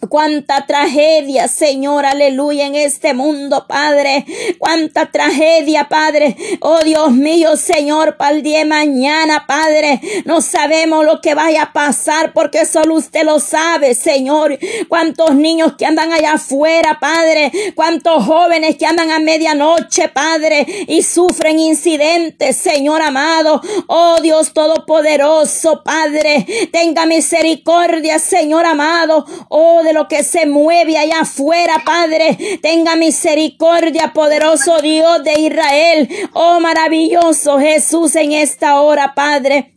Cuánta 0.10 0.66
tragedia, 0.66 1.48
Señor, 1.48 2.06
aleluya, 2.06 2.66
en 2.66 2.76
este 2.76 3.14
mundo, 3.14 3.66
Padre. 3.68 4.26
Cuánta 4.60 5.12
tragedia, 5.12 5.88
Padre. 5.90 6.36
Oh 6.62 6.80
Dios 6.80 7.12
mío, 7.12 7.56
Señor, 7.58 8.18
para 8.18 8.36
el 8.36 8.44
día 8.44 8.60
de 8.60 8.66
mañana, 8.66 9.46
Padre. 9.48 10.02
No 10.26 10.42
sabemos 10.42 11.06
lo 11.06 11.22
que 11.22 11.34
vaya 11.34 11.64
a 11.64 11.74
pasar 11.74 12.34
porque 12.34 12.66
solo 12.66 12.96
usted 12.96 13.24
lo 13.24 13.40
sabe, 13.40 13.96
Señor. 13.96 14.58
Cuántos 14.88 15.36
niños 15.36 15.74
que 15.78 15.86
andan 15.86 16.12
allá 16.12 16.34
afuera, 16.34 17.00
Padre. 17.00 17.52
Cuántos 17.74 18.26
jóvenes 18.26 18.76
que 18.78 18.86
andan 18.86 19.12
a 19.12 19.20
medianoche, 19.20 20.10
Padre, 20.10 20.66
y 20.88 21.04
sufren 21.04 21.60
incidentes, 21.60 22.58
Señor 22.58 23.02
amado. 23.02 23.62
Oh 23.88 24.20
Dios 24.22 24.54
Todopoderoso, 24.54 25.84
Padre. 25.84 26.46
Tenga 26.72 27.06
misericordia, 27.06 28.20
Señor 28.20 28.66
amado. 28.66 29.26
Oh 29.50 29.82
de 29.84 29.94
lo 29.96 30.08
que 30.08 30.24
se 30.24 30.46
mueve 30.46 30.98
allá 30.98 31.22
afuera, 31.22 31.82
Padre. 31.84 32.60
Tenga 32.62 32.96
misericordia, 32.96 34.14
poderoso 34.14 34.80
Dios 34.82 35.24
de 35.24 35.40
Israel. 35.40 36.10
Oh, 36.34 36.60
maravilloso 36.60 37.58
Jesús 37.60 38.16
en 38.16 38.34
esta 38.34 38.82
hora, 38.82 39.16
Padre. 39.16 39.75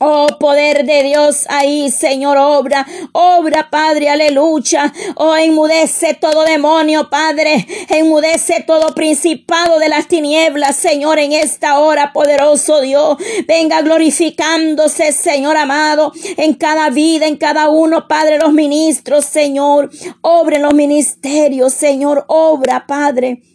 Oh, 0.00 0.26
poder 0.40 0.84
de 0.84 1.04
Dios 1.04 1.46
ahí, 1.48 1.88
Señor, 1.88 2.36
obra, 2.36 2.84
obra, 3.12 3.70
Padre, 3.70 4.08
aleluya. 4.08 4.92
Oh, 5.14 5.36
enmudece 5.36 6.14
todo 6.14 6.42
demonio, 6.42 7.08
Padre. 7.08 7.64
Enmudece 7.88 8.64
todo 8.66 8.92
principado 8.92 9.78
de 9.78 9.88
las 9.88 10.08
tinieblas, 10.08 10.74
Señor, 10.74 11.20
en 11.20 11.32
esta 11.32 11.78
hora, 11.78 12.12
poderoso 12.12 12.80
Dios. 12.80 13.18
Venga 13.46 13.82
glorificándose, 13.82 15.12
Señor 15.12 15.56
amado, 15.56 16.12
en 16.38 16.54
cada 16.54 16.90
vida, 16.90 17.26
en 17.26 17.36
cada 17.36 17.68
uno, 17.68 18.08
Padre, 18.08 18.38
los 18.38 18.52
ministros, 18.52 19.24
Señor. 19.24 19.90
Obra 20.22 20.58
los 20.58 20.74
ministerios, 20.74 21.72
Señor, 21.72 22.24
obra, 22.26 22.84
Padre. 22.88 23.53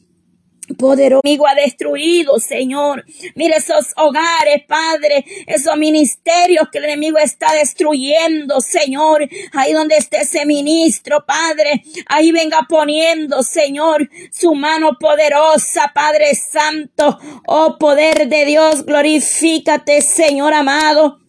Poderoso 0.78 1.22
amigo 1.24 1.48
ha 1.48 1.56
destruido, 1.56 2.40
Señor. 2.40 3.06
Mire 3.36 3.58
esos 3.58 3.88
hogares, 3.98 4.64
Padre, 4.68 5.26
esos 5.48 5.76
ministerios 5.78 6.68
que 6.72 6.78
el 6.78 6.86
enemigo 6.86 7.18
está 7.18 7.54
destruyendo, 7.54 8.62
Señor. 8.62 9.28
Ahí 9.54 9.74
donde 9.74 9.98
esté 9.98 10.22
ese 10.22 10.46
ministro, 10.46 11.26
Padre, 11.26 11.84
ahí 12.08 12.32
venga 12.32 12.66
poniendo, 12.70 13.44
Señor, 13.44 14.10
su 14.32 14.54
mano 14.56 14.98
poderosa, 15.00 15.92
Padre 15.94 16.36
Santo. 16.36 17.20
Oh, 17.48 17.78
poder 17.80 18.28
de 18.28 18.46
Dios, 18.46 18.86
glorifícate, 18.86 20.02
Señor 20.02 20.54
amado. 20.54 21.20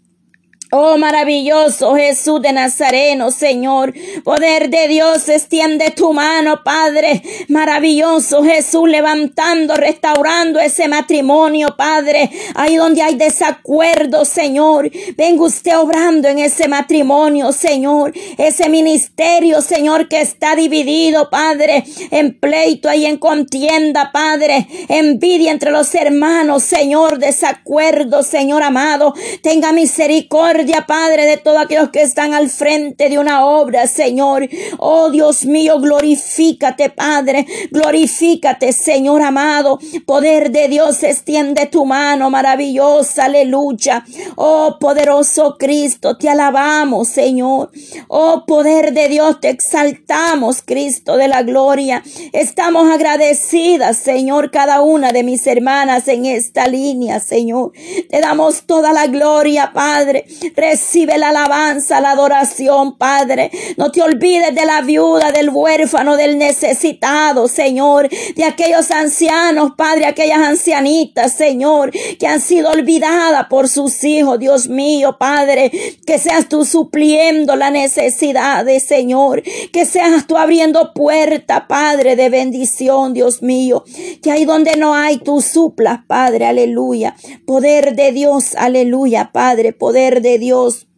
Oh 0.73 0.97
maravilloso 0.99 1.97
Jesús 1.97 2.41
de 2.41 2.53
Nazareno, 2.53 3.33
Señor. 3.33 3.93
Poder 4.23 4.71
de 4.71 4.87
Dios, 4.87 5.29
extiende 5.29 5.91
tu 5.91 6.13
mano, 6.13 6.63
Padre. 6.63 7.23
Maravilloso 7.49 8.45
Jesús, 8.45 8.89
levantando, 8.89 9.75
restaurando 9.75 10.61
ese 10.61 10.87
matrimonio, 10.87 11.75
Padre. 11.77 12.31
Ahí 12.55 12.77
donde 12.77 13.03
hay 13.03 13.17
desacuerdo, 13.17 14.25
Señor. 14.25 14.89
Venga 15.17 15.43
usted 15.43 15.77
obrando 15.77 16.29
en 16.29 16.39
ese 16.39 16.69
matrimonio, 16.69 17.51
Señor. 17.51 18.13
Ese 18.39 18.69
ministerio, 18.69 19.63
Señor, 19.63 20.07
que 20.07 20.21
está 20.21 20.55
dividido, 20.55 21.31
Padre. 21.31 21.83
En 22.13 22.39
pleito 22.39 22.93
y 22.95 23.07
en 23.07 23.17
contienda, 23.17 24.13
Padre. 24.13 24.69
Envidia 24.89 25.51
entre 25.51 25.73
los 25.73 25.93
hermanos, 25.97 26.63
Señor. 26.63 27.19
Desacuerdo, 27.19 28.23
Señor 28.23 28.63
amado. 28.63 29.15
Tenga 29.43 29.73
misericordia 29.73 30.60
Padre, 30.87 31.27
de 31.27 31.37
todos 31.37 31.59
aquellos 31.59 31.91
que 31.91 32.03
están 32.03 32.35
al 32.35 32.51
frente 32.51 33.09
de 33.09 33.19
una 33.19 33.47
obra, 33.47 33.87
Señor. 33.87 34.49
Oh 34.79 35.11
Dios 35.11 35.45
mío, 35.45 35.79
glorifícate, 35.81 36.91
Padre. 36.91 37.47
Glorifícate, 37.71 38.73
Señor 38.73 39.23
amado. 39.23 39.79
Poder 40.07 40.51
de 40.51 40.69
Dios, 40.69 41.03
extiende 41.03 41.67
tu 41.67 41.85
mano 41.85 42.31
maravillosa, 42.31 43.25
aleluya. 43.25 44.05
Oh 44.37 44.77
poderoso 44.81 45.57
Cristo, 45.59 46.17
te 46.17 46.29
alabamos, 46.29 47.09
Señor. 47.09 47.71
Oh 48.09 48.45
poder 48.47 48.93
de 48.93 49.09
Dios, 49.09 49.41
te 49.41 49.51
exaltamos, 49.51 50.63
Cristo 50.63 51.17
de 51.17 51.29
la 51.29 51.43
gloria. 51.43 52.03
Estamos 52.33 52.91
agradecidas, 52.91 53.97
Señor, 53.97 54.51
cada 54.51 54.83
una 54.83 55.13
de 55.13 55.23
mis 55.23 55.47
hermanas 55.47 56.09
en 56.09 56.27
esta 56.27 56.67
línea, 56.67 57.21
Señor. 57.21 57.73
Te 58.11 58.21
damos 58.21 58.63
toda 58.63 58.93
la 58.93 59.07
gloria, 59.07 59.73
Padre. 59.73 60.27
Recibe 60.57 61.19
la 61.19 61.31
alabanza, 61.31 62.01
la 62.01 62.13
adoración, 62.13 62.97
Padre. 62.97 63.51
No 63.77 63.91
te 63.91 64.03
olvides 64.03 64.55
de 64.55 64.67
la 64.67 64.83
viuda, 64.83 65.33
del 65.33 65.51
huérfano, 65.51 66.17
del 66.17 66.39
necesitado, 66.39 67.49
Señor. 67.49 68.09
De 68.35 68.45
aquellos 68.45 68.91
ancianos, 68.91 69.73
Padre, 69.77 70.07
aquellas 70.07 70.41
ancianitas, 70.41 71.33
Señor, 71.33 71.91
que 71.91 72.27
han 72.27 72.41
sido 72.41 72.71
olvidadas 72.71 73.47
por 73.49 73.69
sus 73.69 74.03
hijos, 74.05 74.39
Dios 74.39 74.69
mío, 74.69 75.17
Padre. 75.19 75.71
Que 76.07 76.19
seas 76.19 76.49
tú 76.49 76.65
supliendo 76.65 77.57
la 77.57 77.71
necesidad 77.71 78.65
de 78.65 78.81
Señor. 78.81 79.43
Que 79.73 79.85
seas 79.85 80.27
tú 80.27 80.37
abriendo 80.37 80.93
puerta, 80.95 81.67
Padre, 81.69 82.17
de 82.17 82.29
bendición, 82.29 83.15
Dios 83.15 83.43
mío. 83.43 83.85
Que 84.23 84.31
ahí 84.31 84.45
donde 84.45 84.77
no 84.77 84.95
hay, 84.95 85.19
tú 85.19 85.41
suplas, 85.41 86.01
Padre, 86.07 86.47
aleluya. 86.47 87.15
Poder 87.47 87.95
de 87.95 88.13
Dios, 88.13 88.55
aleluya, 88.57 89.31
Padre, 89.33 89.73
poder 89.73 90.23
de 90.23 90.39
Dios. 90.41 90.89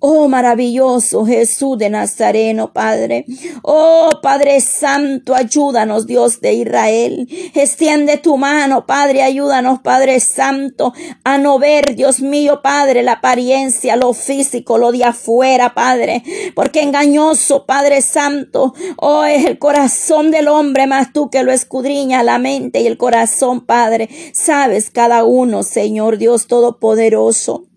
Oh 0.00 0.28
maravilloso 0.28 1.26
Jesús 1.26 1.76
de 1.76 1.90
Nazareno, 1.90 2.72
Padre. 2.72 3.24
Oh 3.62 4.08
Padre 4.22 4.60
Santo, 4.60 5.34
ayúdanos, 5.34 6.06
Dios 6.06 6.40
de 6.40 6.52
Israel. 6.52 7.28
Extiende 7.52 8.16
tu 8.16 8.36
mano, 8.36 8.86
Padre, 8.86 9.22
ayúdanos, 9.22 9.80
Padre 9.80 10.20
Santo, 10.20 10.92
a 11.24 11.38
no 11.38 11.58
ver, 11.58 11.96
Dios 11.96 12.20
mío, 12.20 12.60
Padre, 12.62 13.02
la 13.02 13.14
apariencia, 13.14 13.96
lo 13.96 14.12
físico, 14.12 14.78
lo 14.78 14.92
de 14.92 15.02
afuera, 15.02 15.74
Padre. 15.74 16.22
Porque 16.54 16.82
engañoso, 16.82 17.66
Padre 17.66 18.00
Santo, 18.00 18.74
oh 18.98 19.24
es 19.24 19.46
el 19.46 19.58
corazón 19.58 20.30
del 20.30 20.46
hombre, 20.46 20.86
más 20.86 21.12
tú 21.12 21.28
que 21.28 21.42
lo 21.42 21.50
escudriña 21.50 22.22
la 22.22 22.38
mente 22.38 22.82
y 22.82 22.86
el 22.86 22.98
corazón, 22.98 23.66
Padre. 23.66 24.08
Sabes 24.32 24.90
cada 24.90 25.24
uno, 25.24 25.64
Señor 25.64 26.18
Dios 26.18 26.46
Todopoderoso. 26.46 27.67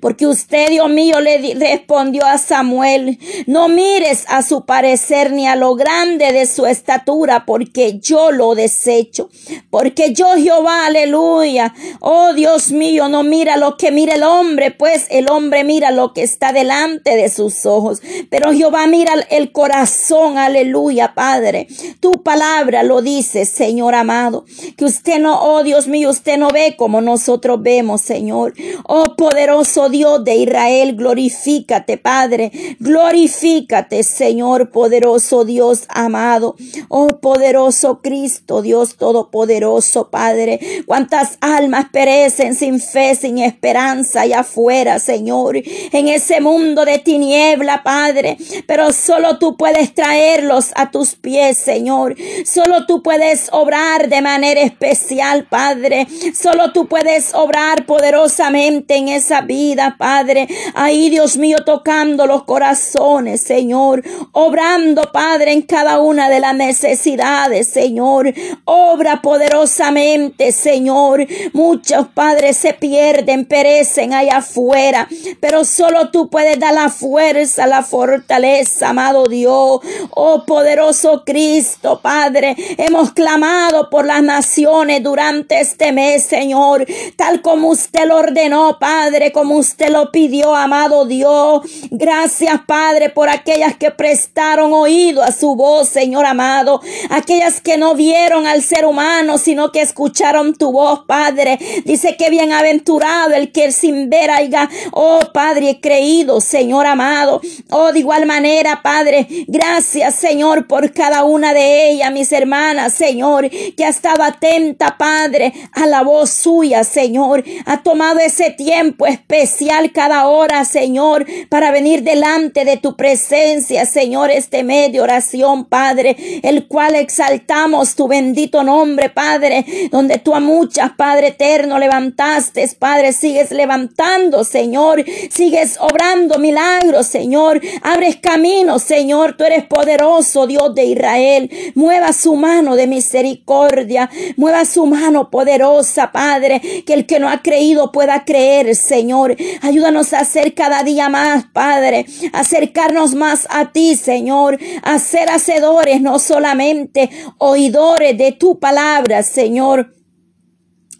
Porque 0.00 0.26
usted, 0.26 0.68
Dios 0.68 0.88
mío, 0.90 1.20
le 1.20 1.54
respondió 1.54 2.24
a 2.24 2.38
Samuel, 2.38 3.18
no 3.46 3.68
mires 3.68 4.24
a 4.28 4.42
su 4.42 4.64
parecer 4.64 5.32
ni 5.32 5.46
a 5.46 5.56
lo 5.56 5.74
grande 5.74 6.32
de 6.32 6.46
su 6.46 6.66
estatura, 6.66 7.46
porque 7.46 7.98
yo 8.00 8.30
lo 8.30 8.54
desecho. 8.54 9.30
Porque 9.70 10.12
yo, 10.12 10.34
Jehová, 10.36 10.86
aleluya. 10.86 11.74
Oh 12.00 12.32
Dios 12.34 12.72
mío, 12.72 13.08
no 13.08 13.22
mira 13.22 13.56
lo 13.56 13.76
que 13.76 13.90
mira 13.90 14.14
el 14.14 14.22
hombre, 14.22 14.70
pues 14.70 15.06
el 15.10 15.30
hombre 15.30 15.64
mira 15.64 15.90
lo 15.90 16.12
que 16.12 16.22
está 16.22 16.52
delante 16.52 17.16
de 17.16 17.28
sus 17.28 17.64
ojos. 17.66 18.02
Pero 18.30 18.52
Jehová 18.52 18.86
mira 18.86 19.14
el 19.30 19.52
corazón, 19.52 20.38
aleluya, 20.38 21.14
Padre. 21.14 21.68
Tu 22.00 22.12
palabra 22.22 22.82
lo 22.82 23.02
dice, 23.02 23.44
Señor 23.44 23.94
amado. 23.94 24.44
Que 24.76 24.84
usted 24.84 25.18
no, 25.18 25.40
oh 25.42 25.62
Dios 25.62 25.88
mío, 25.88 26.10
usted 26.10 26.36
no 26.36 26.50
ve 26.50 26.74
como 26.76 27.00
nosotros 27.00 27.62
vemos, 27.62 28.00
Señor. 28.00 28.54
Oh 28.84 29.04
poderoso 29.16 29.61
Dios 29.62 30.24
de 30.24 30.34
Israel, 30.36 30.96
glorifícate, 30.96 31.96
Padre, 31.96 32.50
glorifícate, 32.80 34.02
Señor 34.02 34.70
poderoso 34.70 35.44
Dios 35.44 35.84
amado, 35.88 36.56
oh 36.88 37.06
poderoso 37.06 38.00
Cristo, 38.02 38.60
Dios 38.60 38.96
todopoderoso, 38.96 40.10
Padre, 40.10 40.58
cuántas 40.84 41.38
almas 41.40 41.86
perecen 41.92 42.56
sin 42.56 42.80
fe, 42.80 43.14
sin 43.14 43.38
esperanza 43.38 44.22
allá 44.22 44.40
afuera, 44.40 44.98
Señor, 44.98 45.56
en 45.56 46.08
ese 46.08 46.40
mundo 46.40 46.84
de 46.84 46.98
tiniebla, 46.98 47.84
Padre, 47.84 48.36
pero 48.66 48.92
solo 48.92 49.38
tú 49.38 49.56
puedes 49.56 49.94
traerlos 49.94 50.72
a 50.74 50.90
tus 50.90 51.14
pies, 51.14 51.56
Señor, 51.56 52.16
solo 52.44 52.84
tú 52.86 53.00
puedes 53.02 53.48
obrar 53.52 54.08
de 54.08 54.22
manera 54.22 54.60
especial, 54.60 55.46
Padre, 55.48 56.08
solo 56.34 56.72
tú 56.72 56.88
puedes 56.88 57.32
obrar 57.32 57.86
poderosamente 57.86 58.96
en 58.96 59.08
esa 59.08 59.42
vida 59.42 59.51
vida, 59.52 59.96
Padre. 59.98 60.48
Ahí, 60.74 61.10
Dios 61.10 61.36
mío, 61.36 61.58
tocando 61.64 62.26
los 62.26 62.44
corazones, 62.44 63.42
Señor. 63.42 64.02
Obrando, 64.32 65.02
Padre, 65.12 65.52
en 65.52 65.62
cada 65.62 66.00
una 66.00 66.30
de 66.30 66.40
las 66.40 66.54
necesidades, 66.54 67.68
Señor. 67.68 68.32
Obra 68.64 69.20
poderosamente, 69.20 70.52
Señor. 70.52 71.26
Muchos 71.52 72.08
padres 72.08 72.56
se 72.56 72.72
pierden, 72.72 73.44
perecen 73.44 74.14
allá 74.14 74.38
afuera, 74.38 75.06
pero 75.40 75.64
solo 75.64 76.10
tú 76.10 76.30
puedes 76.30 76.58
dar 76.58 76.74
la 76.74 76.88
fuerza, 76.88 77.66
la 77.66 77.82
fortaleza, 77.82 78.88
amado 78.88 79.26
Dios. 79.26 79.80
Oh 80.10 80.44
poderoso 80.46 81.24
Cristo, 81.26 82.00
Padre. 82.02 82.56
Hemos 82.78 83.12
clamado 83.12 83.90
por 83.90 84.06
las 84.06 84.22
naciones 84.22 85.02
durante 85.02 85.60
este 85.60 85.92
mes, 85.92 86.24
Señor, 86.24 86.86
tal 87.16 87.42
como 87.42 87.68
usted 87.68 88.06
lo 88.06 88.16
ordenó, 88.16 88.78
Padre, 88.78 89.32
como 89.42 89.56
usted 89.56 89.88
lo 89.88 90.12
pidió, 90.12 90.54
amado 90.54 91.04
Dios. 91.04 91.62
Gracias, 91.90 92.60
Padre, 92.64 93.10
por 93.10 93.28
aquellas 93.28 93.76
que 93.76 93.90
prestaron 93.90 94.72
oído 94.72 95.20
a 95.20 95.32
su 95.32 95.56
voz, 95.56 95.88
Señor 95.88 96.26
amado. 96.26 96.80
Aquellas 97.10 97.60
que 97.60 97.76
no 97.76 97.96
vieron 97.96 98.46
al 98.46 98.62
ser 98.62 98.86
humano, 98.86 99.38
sino 99.38 99.72
que 99.72 99.80
escucharon 99.80 100.54
tu 100.54 100.70
voz, 100.70 101.00
Padre. 101.08 101.58
Dice 101.84 102.16
que 102.16 102.30
bienaventurado 102.30 103.34
el 103.34 103.50
que 103.50 103.72
sin 103.72 104.10
ver 104.10 104.30
haya, 104.30 104.70
oh 104.92 105.18
Padre, 105.34 105.80
creído, 105.82 106.40
Señor 106.40 106.86
amado. 106.86 107.40
Oh, 107.70 107.90
de 107.90 107.98
igual 107.98 108.26
manera, 108.26 108.80
Padre, 108.80 109.26
gracias, 109.48 110.14
Señor, 110.14 110.68
por 110.68 110.92
cada 110.92 111.24
una 111.24 111.52
de 111.52 111.90
ellas, 111.90 112.12
mis 112.12 112.30
hermanas, 112.30 112.94
Señor, 112.94 113.50
que 113.50 113.84
ha 113.84 113.88
estado 113.88 114.22
atenta, 114.22 114.96
Padre, 114.96 115.52
a 115.72 115.88
la 115.88 116.04
voz 116.04 116.30
suya, 116.30 116.84
Señor. 116.84 117.42
Ha 117.66 117.82
tomado 117.82 118.20
ese 118.20 118.50
tiempo 118.50 119.04
especial 119.32 119.92
cada 119.92 120.28
hora, 120.28 120.62
Señor, 120.66 121.24
para 121.48 121.70
venir 121.70 122.02
delante 122.02 122.66
de 122.66 122.76
tu 122.76 122.96
presencia, 122.96 123.86
Señor, 123.86 124.30
este 124.30 124.62
medio 124.62 125.02
oración, 125.02 125.64
Padre, 125.64 126.16
el 126.42 126.66
cual 126.68 126.94
exaltamos 126.96 127.94
tu 127.94 128.08
bendito 128.08 128.62
nombre, 128.62 129.08
Padre, 129.08 129.64
donde 129.90 130.18
tú 130.18 130.34
a 130.34 130.40
muchas, 130.40 130.92
Padre 130.98 131.28
eterno, 131.28 131.78
levantaste, 131.78 132.68
Padre, 132.78 133.14
sigues 133.14 133.50
levantando, 133.52 134.44
Señor, 134.44 135.02
sigues 135.30 135.78
obrando 135.80 136.38
milagros, 136.38 137.06
Señor, 137.06 137.58
abres 137.82 138.16
caminos, 138.16 138.82
Señor, 138.82 139.36
tú 139.38 139.44
eres 139.44 139.64
poderoso, 139.64 140.46
Dios 140.46 140.74
de 140.74 140.84
Israel, 140.84 141.50
mueva 141.74 142.12
su 142.12 142.36
mano 142.36 142.76
de 142.76 142.86
misericordia, 142.86 144.10
mueva 144.36 144.66
su 144.66 144.84
mano 144.84 145.30
poderosa, 145.30 146.12
Padre, 146.12 146.60
que 146.84 146.92
el 146.92 147.06
que 147.06 147.18
no 147.18 147.30
ha 147.30 147.40
creído 147.40 147.92
pueda 147.92 148.24
creer, 148.26 148.76
Señor. 148.76 149.21
Ayúdanos 149.62 150.12
a 150.12 150.24
ser 150.24 150.54
cada 150.54 150.82
día 150.82 151.08
más, 151.08 151.44
Padre, 151.52 152.06
acercarnos 152.32 153.14
más 153.14 153.46
a 153.50 153.72
ti, 153.72 153.96
Señor, 153.96 154.58
a 154.82 154.98
ser 154.98 155.30
hacedores, 155.30 156.00
no 156.00 156.18
solamente 156.18 157.10
oidores 157.38 158.16
de 158.18 158.32
tu 158.32 158.58
palabra, 158.58 159.22
Señor. 159.22 160.01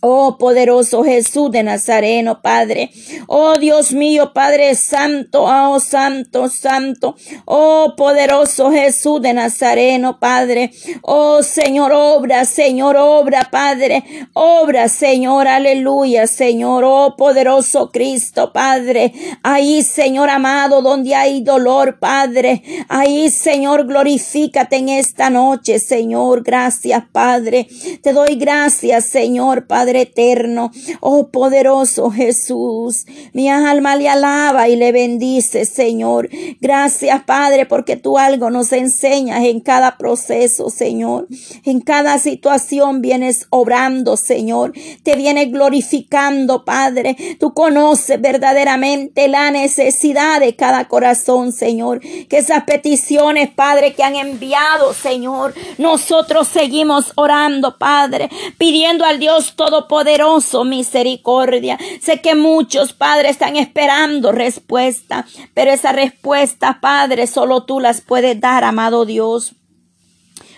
Oh 0.04 0.36
poderoso 0.36 1.04
Jesús 1.04 1.52
de 1.52 1.62
Nazareno, 1.62 2.42
Padre. 2.42 2.90
Oh 3.28 3.54
Dios 3.54 3.92
mío, 3.92 4.32
Padre 4.34 4.74
Santo, 4.74 5.44
oh 5.44 5.78
Santo, 5.78 6.48
Santo. 6.48 7.14
Oh 7.44 7.94
poderoso 7.96 8.72
Jesús 8.72 9.22
de 9.22 9.32
Nazareno, 9.32 10.18
Padre. 10.18 10.72
Oh 11.02 11.44
Señor, 11.44 11.92
obra, 11.94 12.44
Señor, 12.46 12.96
obra, 12.96 13.46
Padre. 13.48 14.02
Obra, 14.32 14.88
Señor, 14.88 15.46
aleluya, 15.46 16.26
Señor. 16.26 16.82
Oh 16.84 17.14
poderoso 17.16 17.92
Cristo, 17.92 18.52
Padre. 18.52 19.12
Ahí, 19.44 19.84
Señor 19.84 20.30
amado, 20.30 20.82
donde 20.82 21.14
hay 21.14 21.42
dolor, 21.42 22.00
Padre. 22.00 22.64
Ahí, 22.88 23.30
Señor, 23.30 23.86
glorifícate 23.86 24.78
en 24.78 24.88
esta 24.88 25.30
noche, 25.30 25.78
Señor. 25.78 26.42
Gracias, 26.42 27.04
Padre. 27.12 27.68
Te 28.02 28.12
doy 28.12 28.34
gracias, 28.34 29.04
Señor, 29.04 29.68
Padre 29.68 29.91
eterno. 29.96 30.70
Oh 31.00 31.28
poderoso 31.28 32.10
Jesús, 32.10 33.06
mi 33.32 33.48
alma 33.48 33.96
le 33.96 34.08
alaba 34.08 34.68
y 34.68 34.76
le 34.76 34.92
bendice, 34.92 35.64
Señor. 35.64 36.28
Gracias, 36.60 37.22
Padre, 37.24 37.66
porque 37.66 37.96
tú 37.96 38.18
algo 38.18 38.50
nos 38.50 38.72
enseñas 38.72 39.44
en 39.44 39.60
cada 39.60 39.96
proceso, 39.98 40.70
Señor. 40.70 41.26
En 41.64 41.80
cada 41.80 42.18
situación 42.18 43.00
vienes 43.02 43.46
obrando, 43.50 44.16
Señor. 44.16 44.72
Te 45.02 45.16
vienes 45.16 45.50
glorificando, 45.50 46.64
Padre. 46.64 47.16
Tú 47.38 47.54
conoces 47.54 48.20
verdaderamente 48.20 49.28
la 49.28 49.50
necesidad 49.50 50.40
de 50.40 50.54
cada 50.56 50.88
corazón, 50.88 51.52
Señor. 51.52 52.00
Que 52.00 52.38
esas 52.38 52.64
peticiones, 52.64 53.50
Padre, 53.50 53.94
que 53.94 54.02
han 54.02 54.16
enviado, 54.16 54.92
Señor, 54.94 55.54
nosotros 55.78 56.48
seguimos 56.48 57.12
orando, 57.16 57.78
Padre, 57.78 58.28
pidiendo 58.58 59.04
al 59.04 59.18
Dios 59.18 59.54
todo 59.56 59.81
poderoso 59.88 60.64
misericordia. 60.64 61.78
Sé 62.00 62.20
que 62.20 62.34
muchos 62.34 62.92
padres 62.92 63.32
están 63.32 63.56
esperando 63.56 64.32
respuesta, 64.32 65.26
pero 65.54 65.70
esa 65.70 65.92
respuesta, 65.92 66.78
Padre, 66.80 67.26
solo 67.26 67.64
tú 67.64 67.80
las 67.80 68.00
puedes 68.00 68.40
dar, 68.40 68.64
amado 68.64 69.04
Dios 69.04 69.54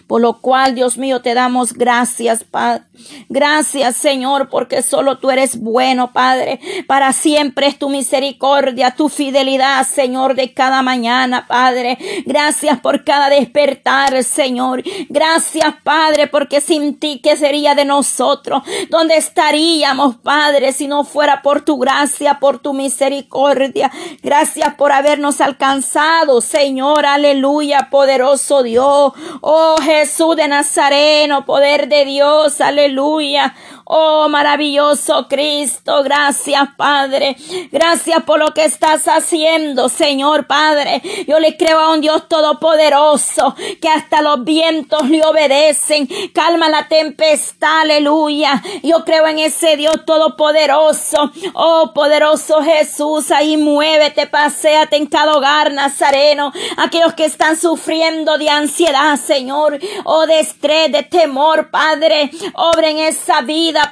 Por 0.07 0.21
lo 0.21 0.41
cual, 0.41 0.75
Dios 0.75 0.99
mío, 0.99 1.23
te 1.23 1.33
damos 1.33 1.73
gracias, 1.73 2.45
Padre. 2.45 2.85
Gracias, 3.31 3.97
Señor, 3.97 4.51
porque 4.51 4.83
solo 4.83 5.19
tú 5.19 5.31
eres 5.31 5.59
bueno, 5.59 6.13
Padre. 6.13 6.61
Para 6.87 7.13
siempre 7.15 7.69
es 7.69 7.79
tu 7.79 7.89
misericordia, 7.89 8.95
tu 8.95 9.09
fidelidad, 9.09 9.87
Señor, 9.87 10.35
de 10.35 10.53
cada 10.53 10.83
mañana, 10.83 11.47
Padre. 11.47 11.97
Gracias 12.27 12.81
por 12.81 13.03
cada 13.03 13.31
despertar, 13.31 14.23
Señor. 14.25 14.83
Gracias, 15.09 15.75
Padre, 15.83 16.27
porque 16.27 16.61
sin 16.61 16.99
ti, 16.99 17.21
¿qué 17.23 17.39
sería 17.39 17.75
de 17.75 17.87
nosotros? 17.87 18.63
¿Dónde 18.91 19.17
estaríamos, 19.17 20.17
Padre, 20.17 20.73
si 20.73 20.87
no 20.87 21.05
fuera 21.05 21.41
por 21.41 21.63
tu 21.63 21.79
gracia, 21.79 22.39
por 22.41 22.59
tu 22.59 22.75
misericordia? 22.75 23.91
Gracias 24.23 24.75
por 24.75 24.93
habernos 24.93 25.41
alcanzado, 25.41 26.43
Señor. 26.43 27.07
Aleluya, 27.07 27.89
poderoso 27.91 28.63
Dios. 28.63 29.13
Oh 29.41 29.77
Jesús 29.81 29.94
de 30.37 30.49
Nazareno, 30.49 31.45
poder 31.47 31.89
de 31.89 32.05
Dios. 32.05 32.61
Aleluya. 32.61 33.55
Oh, 33.87 34.29
maravilloso 34.31 35.29
Cristo, 35.29 36.03
gracias 36.03 36.69
Padre. 36.77 37.37
Gracias 37.71 38.23
por 38.23 38.39
lo 38.39 38.55
que 38.55 38.65
estás 38.65 39.07
haciendo, 39.09 39.91
Señor 39.91 40.47
Padre. 40.47 41.03
Yo 41.29 41.39
le 41.39 41.59
creo 41.59 41.79
a 41.79 41.93
un 41.93 42.01
Dios 42.01 42.27
todopoderoso 42.27 43.55
que 43.83 43.89
hasta 43.91 44.23
los 44.23 44.43
vientos 44.43 45.11
le 45.11 45.23
obedecen. 45.23 46.09
Calma 46.33 46.71
la 46.71 46.89
tempestad, 46.89 47.83
aleluya. 47.83 48.63
Yo 48.83 49.05
creo 49.05 49.27
en 49.27 49.41
ese 49.41 49.77
Dios 49.77 49.97
todopoderoso. 50.07 51.31
Oh, 51.53 51.93
poderoso 51.95 52.63
Jesús, 52.63 53.31
ahí 53.31 53.59
muévete, 53.59 54.27
paséate 54.27 54.97
en 54.97 55.07
cada 55.07 55.37
hogar 55.37 55.73
nazareno. 55.73 56.53
Aquellos 56.79 57.13
que 57.13 57.27
están 57.27 57.59
sufriendo 57.59 58.39
de 58.39 58.49
ansiedad, 58.49 59.17
Señor, 59.17 59.79
oh, 60.05 60.27
de 60.27 60.41
estrés, 60.41 60.91
de 60.91 61.03
temor, 61.03 61.71
Padre, 61.71 62.31
obren 62.55 62.99
esa 62.99 63.43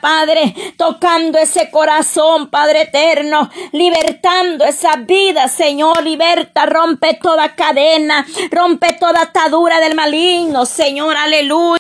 Padre, 0.01 0.55
tocando 0.77 1.39
ese 1.39 1.71
corazón, 1.71 2.49
Padre 2.49 2.83
eterno, 2.83 3.51
libertando 3.73 4.65
esa 4.65 4.97
vida, 4.97 5.49
Señor, 5.49 6.03
liberta, 6.03 6.67
rompe 6.67 7.19
toda 7.21 7.55
cadena, 7.55 8.27
rompe 8.51 8.93
toda 8.99 9.23
atadura 9.23 9.81
del 9.81 9.95
maligno, 9.95 10.67
Señor, 10.67 11.17
aleluya. 11.17 11.63